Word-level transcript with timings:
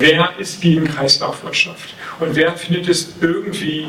Wer 0.00 0.30
ist 0.38 0.60
gegen 0.60 0.86
Kreislaufwirtschaft? 0.86 1.94
Und 2.20 2.36
wer 2.36 2.52
findet 2.52 2.88
es 2.88 3.14
irgendwie 3.20 3.88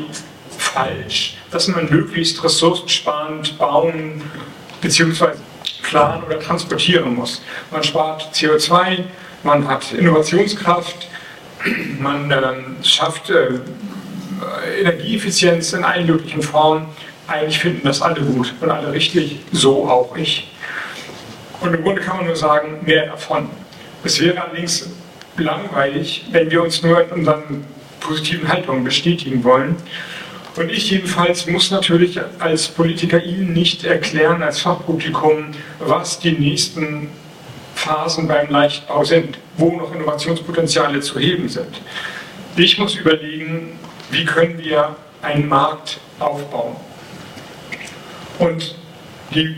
falsch, 0.58 1.36
dass 1.52 1.68
man 1.68 1.88
möglichst 1.88 2.42
ressourcensparend 2.42 3.56
bauen 3.58 4.20
bzw. 4.80 5.28
planen 5.84 6.24
oder 6.24 6.40
transportieren 6.40 7.14
muss? 7.14 7.42
Man 7.70 7.84
spart 7.84 8.34
CO2, 8.34 9.04
man 9.44 9.68
hat 9.68 9.92
Innovationskraft, 9.92 11.06
man 12.00 12.28
äh, 12.28 12.84
schafft 12.84 13.30
äh, 13.30 13.60
Energieeffizienz 14.80 15.74
in 15.74 15.84
allen 15.84 16.08
möglichen 16.08 16.42
Formen. 16.42 16.86
Eigentlich 17.28 17.60
finden 17.60 17.86
das 17.86 18.02
alle 18.02 18.20
gut 18.20 18.52
und 18.60 18.68
alle 18.68 18.92
richtig, 18.92 19.38
so 19.52 19.88
auch 19.88 20.16
ich. 20.16 20.50
Und 21.60 21.72
im 21.72 21.84
Grunde 21.84 22.02
kann 22.02 22.16
man 22.16 22.26
nur 22.26 22.34
sagen, 22.34 22.80
mehr 22.84 23.06
davon. 23.06 23.48
Es 24.02 24.18
wäre 24.18 24.42
allerdings 24.42 24.88
langweilig, 25.40 26.26
wenn 26.30 26.50
wir 26.50 26.62
uns 26.62 26.82
nur 26.82 27.02
in 27.02 27.10
unseren 27.10 27.64
positiven 28.00 28.48
Haltungen 28.48 28.84
bestätigen 28.84 29.42
wollen. 29.44 29.76
Und 30.56 30.70
ich 30.70 30.90
jedenfalls 30.90 31.46
muss 31.46 31.70
natürlich 31.70 32.20
als 32.38 32.68
Politiker 32.68 33.22
Ihnen 33.22 33.52
nicht 33.52 33.84
erklären, 33.84 34.42
als 34.42 34.60
Fachpublikum, 34.60 35.46
was 35.78 36.18
die 36.18 36.32
nächsten 36.32 37.08
Phasen 37.74 38.28
beim 38.28 38.50
Leichtbau 38.50 39.04
sind, 39.04 39.38
wo 39.56 39.70
noch 39.72 39.94
Innovationspotenziale 39.94 41.00
zu 41.00 41.18
heben 41.18 41.48
sind. 41.48 41.80
Ich 42.56 42.78
muss 42.78 42.94
überlegen, 42.96 43.78
wie 44.10 44.24
können 44.24 44.58
wir 44.58 44.96
einen 45.22 45.48
Markt 45.48 45.98
aufbauen. 46.18 46.76
Und 48.38 48.74
die 49.34 49.54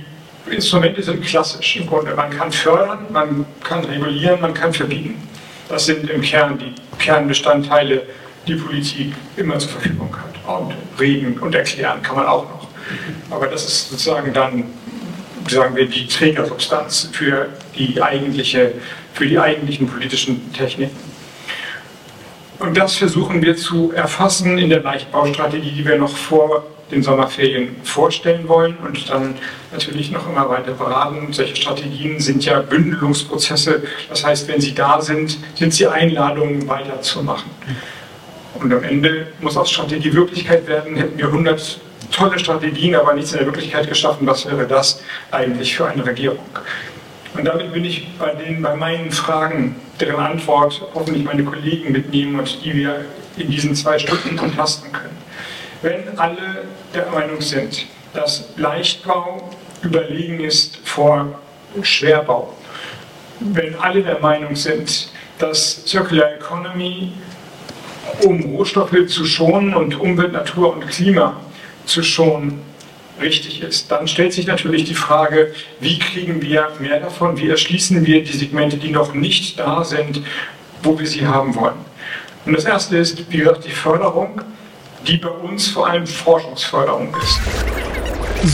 Instrumente 0.50 1.02
sind 1.02 1.24
klassisch 1.24 1.76
im 1.76 1.86
Grunde. 1.86 2.14
Man 2.14 2.30
kann 2.30 2.52
fördern, 2.52 3.06
man 3.10 3.46
kann 3.64 3.84
regulieren, 3.84 4.40
man 4.40 4.52
kann 4.54 4.72
verbieten. 4.72 5.16
Das 5.68 5.86
sind 5.86 6.08
im 6.10 6.22
Kern 6.22 6.58
die 6.58 6.74
Kernbestandteile, 6.98 8.02
die 8.46 8.54
Politik 8.56 9.14
immer 9.36 9.58
zur 9.58 9.70
Verfügung 9.70 10.14
hat. 10.16 10.58
Und 10.58 10.74
reden 10.98 11.38
und 11.38 11.54
erklären 11.54 12.02
kann 12.02 12.16
man 12.16 12.26
auch 12.26 12.44
noch. 12.44 12.68
Aber 13.30 13.46
das 13.46 13.64
ist 13.64 13.90
sozusagen 13.90 14.32
dann, 14.32 14.64
sagen 15.48 15.76
wir, 15.76 15.86
die 15.86 16.06
Trägersubstanz 16.06 17.08
für 17.12 17.48
die, 17.76 18.02
eigentliche, 18.02 18.72
für 19.14 19.26
die 19.26 19.38
eigentlichen 19.38 19.86
politischen 19.86 20.52
Techniken. 20.52 20.96
Und 22.58 22.76
das 22.76 22.96
versuchen 22.96 23.42
wir 23.42 23.56
zu 23.56 23.92
erfassen 23.92 24.58
in 24.58 24.70
der 24.70 24.82
Leichtbaustrategie, 24.82 25.70
die 25.70 25.84
wir 25.84 25.98
noch 25.98 26.16
vor 26.16 26.64
den 26.92 27.02
Sommerferien 27.02 27.74
vorstellen 27.82 28.46
wollen 28.48 28.76
und 28.84 29.08
dann 29.08 29.34
natürlich 29.72 30.10
noch 30.10 30.28
immer 30.28 30.48
weiter 30.48 30.72
beraten. 30.72 31.32
Solche 31.32 31.56
Strategien 31.56 32.20
sind 32.20 32.44
ja 32.44 32.60
Bündelungsprozesse. 32.60 33.82
Das 34.08 34.24
heißt, 34.24 34.46
wenn 34.46 34.60
sie 34.60 34.74
da 34.74 35.00
sind, 35.00 35.38
sind 35.54 35.72
sie 35.72 35.86
Einladungen 35.86 36.68
weiterzumachen. 36.68 37.50
Und 38.54 38.72
am 38.72 38.84
Ende 38.84 39.28
muss 39.40 39.56
aus 39.56 39.70
Strategie 39.70 40.12
Wirklichkeit 40.12 40.66
werden. 40.68 40.96
Hätten 40.96 41.18
wir 41.18 41.26
100 41.26 41.80
tolle 42.12 42.38
Strategien, 42.38 42.94
aber 42.94 43.14
nichts 43.14 43.32
in 43.32 43.38
der 43.38 43.46
Wirklichkeit 43.46 43.88
geschaffen, 43.88 44.26
was 44.26 44.44
wäre 44.46 44.66
das 44.66 45.02
eigentlich 45.30 45.74
für 45.74 45.86
eine 45.86 46.04
Regierung? 46.04 46.44
Und 47.34 47.46
damit 47.46 47.72
bin 47.72 47.86
ich 47.86 48.06
bei, 48.18 48.34
den, 48.34 48.60
bei 48.60 48.76
meinen 48.76 49.10
Fragen, 49.10 49.76
deren 49.98 50.16
Antwort 50.16 50.82
hoffentlich 50.92 51.24
meine 51.24 51.42
Kollegen 51.42 51.92
mitnehmen 51.92 52.38
und 52.38 52.62
die 52.62 52.74
wir 52.74 53.06
in 53.38 53.50
diesen 53.50 53.74
zwei 53.74 53.98
Stunden 53.98 54.36
kontrasten 54.36 54.92
können 54.92 55.11
wenn 55.82 56.18
alle 56.18 56.64
der 56.94 57.06
Meinung 57.10 57.40
sind, 57.40 57.86
dass 58.14 58.48
Leichtbau 58.56 59.50
überlegen 59.82 60.40
ist 60.40 60.78
vor 60.84 61.40
Schwerbau, 61.82 62.54
wenn 63.40 63.74
alle 63.76 64.02
der 64.02 64.20
Meinung 64.20 64.54
sind, 64.54 65.08
dass 65.38 65.84
Circular 65.86 66.34
Economy, 66.34 67.12
um 68.22 68.54
Rohstoffe 68.54 69.06
zu 69.08 69.24
schonen 69.24 69.74
und 69.74 69.98
Umwelt, 69.98 70.32
Natur 70.32 70.74
und 70.74 70.86
Klima 70.88 71.40
zu 71.84 72.02
schonen, 72.02 72.60
richtig 73.20 73.62
ist, 73.62 73.90
dann 73.90 74.08
stellt 74.08 74.32
sich 74.32 74.46
natürlich 74.46 74.84
die 74.84 74.94
Frage, 74.94 75.52
wie 75.80 75.98
kriegen 75.98 76.42
wir 76.42 76.70
mehr 76.80 77.00
davon, 77.00 77.38
wie 77.38 77.48
erschließen 77.48 78.04
wir 78.06 78.22
die 78.22 78.36
Segmente, 78.36 78.76
die 78.76 78.90
noch 78.90 79.14
nicht 79.14 79.58
da 79.58 79.84
sind, 79.84 80.22
wo 80.82 80.98
wir 80.98 81.06
sie 81.06 81.26
haben 81.26 81.54
wollen. 81.54 81.74
Und 82.44 82.54
das 82.54 82.64
Erste 82.64 82.96
ist, 82.96 83.30
wie 83.30 83.38
gesagt, 83.38 83.64
die 83.64 83.70
Förderung 83.70 84.40
die 85.06 85.16
bei 85.16 85.28
uns 85.28 85.68
vor 85.68 85.88
allem 85.88 86.06
Forschungsförderung 86.06 87.14
ist. 87.22 87.40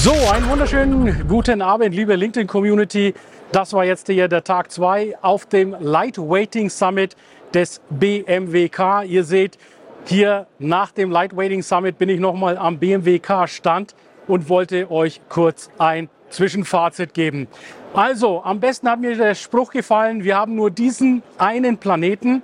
So, 0.02 0.12
einen 0.32 0.48
wunderschönen 0.48 1.26
guten 1.28 1.62
Abend, 1.62 1.94
liebe 1.94 2.14
LinkedIn-Community. 2.14 3.14
Das 3.52 3.72
war 3.72 3.84
jetzt 3.84 4.06
hier 4.06 4.28
der 4.28 4.44
Tag 4.44 4.70
2 4.70 5.16
auf 5.22 5.46
dem 5.46 5.74
Lightweighting 5.78 6.68
Summit 6.68 7.16
des 7.54 7.80
BMWK. 7.90 9.04
Ihr 9.06 9.24
seht, 9.24 9.58
hier 10.04 10.46
nach 10.58 10.90
dem 10.92 11.10
Lightweighting 11.10 11.62
Summit 11.62 11.98
bin 11.98 12.08
ich 12.08 12.20
nochmal 12.20 12.56
am 12.58 12.78
BMWK-Stand 12.78 13.94
und 14.26 14.48
wollte 14.48 14.90
euch 14.90 15.20
kurz 15.28 15.70
ein 15.78 16.08
Zwischenfazit 16.30 17.14
geben. 17.14 17.48
Also, 17.94 18.42
am 18.42 18.60
besten 18.60 18.88
hat 18.90 19.00
mir 19.00 19.16
der 19.16 19.34
Spruch 19.34 19.70
gefallen, 19.70 20.24
wir 20.24 20.36
haben 20.36 20.54
nur 20.54 20.70
diesen 20.70 21.22
einen 21.38 21.78
Planeten. 21.78 22.42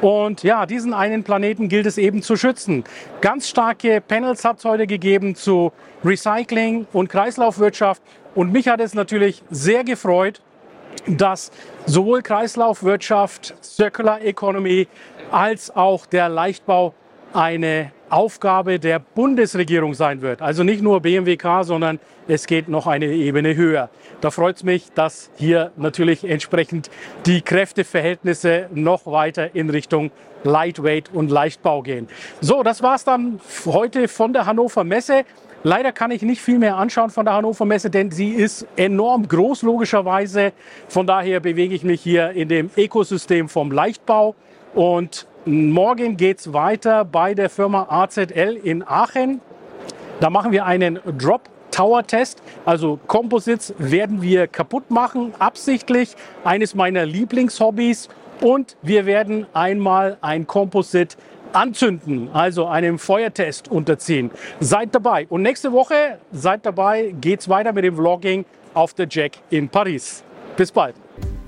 Und 0.00 0.42
ja, 0.42 0.66
diesen 0.66 0.92
einen 0.92 1.24
Planeten 1.24 1.68
gilt 1.68 1.86
es 1.86 1.98
eben 1.98 2.22
zu 2.22 2.36
schützen. 2.36 2.84
Ganz 3.20 3.48
starke 3.48 4.00
Panels 4.00 4.44
hat 4.44 4.58
es 4.58 4.64
heute 4.64 4.86
gegeben 4.86 5.34
zu 5.34 5.72
Recycling 6.04 6.86
und 6.92 7.08
Kreislaufwirtschaft. 7.08 8.02
Und 8.34 8.52
mich 8.52 8.68
hat 8.68 8.80
es 8.80 8.94
natürlich 8.94 9.42
sehr 9.50 9.84
gefreut, 9.84 10.42
dass 11.06 11.50
sowohl 11.86 12.22
Kreislaufwirtschaft, 12.22 13.54
Circular 13.62 14.20
Economy 14.22 14.88
als 15.30 15.74
auch 15.74 16.06
der 16.06 16.28
Leichtbau 16.28 16.94
eine 17.32 17.92
Aufgabe 18.10 18.78
der 18.78 18.98
Bundesregierung 18.98 19.94
sein 19.94 20.22
wird. 20.22 20.42
Also 20.42 20.62
nicht 20.62 20.82
nur 20.82 21.00
BMWK, 21.00 21.64
sondern 21.64 21.98
es 22.28 22.46
geht 22.46 22.68
noch 22.68 22.86
eine 22.86 23.06
Ebene 23.06 23.56
höher. 23.56 23.90
Da 24.20 24.30
freut 24.30 24.56
es 24.56 24.62
mich, 24.62 24.92
dass 24.94 25.30
hier 25.36 25.72
natürlich 25.76 26.24
entsprechend 26.24 26.90
die 27.26 27.42
Kräfteverhältnisse 27.42 28.68
noch 28.72 29.06
weiter 29.06 29.54
in 29.54 29.70
Richtung 29.70 30.10
Lightweight 30.44 31.10
und 31.12 31.30
Leichtbau 31.30 31.82
gehen. 31.82 32.08
So, 32.40 32.62
das 32.62 32.82
war 32.82 32.94
es 32.94 33.04
dann 33.04 33.40
heute 33.66 34.08
von 34.08 34.32
der 34.32 34.46
Hannover 34.46 34.84
Messe. 34.84 35.24
Leider 35.62 35.92
kann 35.92 36.10
ich 36.10 36.20
nicht 36.20 36.42
viel 36.42 36.58
mehr 36.58 36.76
anschauen 36.76 37.08
von 37.08 37.24
der 37.24 37.34
Hannover 37.34 37.64
Messe, 37.64 37.88
denn 37.88 38.10
sie 38.10 38.30
ist 38.30 38.66
enorm 38.76 39.26
groß, 39.26 39.62
logischerweise. 39.62 40.52
Von 40.88 41.06
daher 41.06 41.40
bewege 41.40 41.74
ich 41.74 41.84
mich 41.84 42.02
hier 42.02 42.32
in 42.32 42.48
dem 42.48 42.70
Ökosystem 42.76 43.48
vom 43.48 43.72
Leichtbau. 43.72 44.34
Und 44.74 45.26
morgen 45.46 46.16
geht 46.16 46.40
es 46.40 46.52
weiter 46.52 47.04
bei 47.04 47.34
der 47.34 47.50
Firma 47.50 47.86
AZL 47.88 48.58
in 48.62 48.82
Aachen. 48.86 49.40
Da 50.20 50.30
machen 50.30 50.52
wir 50.52 50.64
einen 50.64 51.00
Drop 51.18 51.42
Tower 51.70 52.06
Test, 52.06 52.40
also 52.64 53.00
Composites 53.08 53.74
werden 53.78 54.22
wir 54.22 54.46
kaputt 54.46 54.92
machen, 54.92 55.34
absichtlich, 55.40 56.14
eines 56.44 56.74
meiner 56.76 57.04
Lieblingshobbys. 57.04 58.08
Und 58.40 58.76
wir 58.82 59.06
werden 59.06 59.46
einmal 59.54 60.16
ein 60.20 60.46
Composite 60.46 61.16
anzünden, 61.52 62.30
also 62.32 62.66
einem 62.66 62.98
Feuertest 62.98 63.68
unterziehen. 63.68 64.30
Seid 64.60 64.94
dabei. 64.94 65.26
Und 65.28 65.42
nächste 65.42 65.72
Woche, 65.72 66.18
seid 66.32 66.64
dabei, 66.64 67.14
geht's 67.20 67.48
weiter 67.48 67.72
mit 67.72 67.84
dem 67.84 67.96
Vlogging 67.96 68.44
auf 68.72 68.94
der 68.94 69.06
Jack 69.08 69.32
in 69.50 69.68
Paris. 69.68 70.22
Bis 70.56 70.70
bald. 70.70 70.94